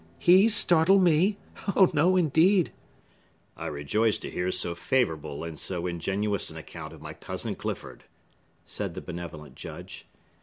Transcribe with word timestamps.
He 0.17 0.49
startle 0.49 0.97
me!—Oh, 0.97 1.91
no 1.93 2.15
indeed!" 2.17 2.71
"I 3.55 3.67
rejoice 3.67 4.17
to 4.17 4.31
hear 4.31 4.49
so 4.49 4.73
favorable 4.73 5.43
and 5.43 5.59
so 5.59 5.85
ingenuous 5.85 6.49
an 6.49 6.57
account 6.57 6.91
of 6.91 7.03
my 7.03 7.13
cousin 7.13 7.53
Clifford," 7.53 8.05
said 8.65 8.95
the 8.95 9.01
benevolent 9.01 9.53
Judge. 9.53 10.07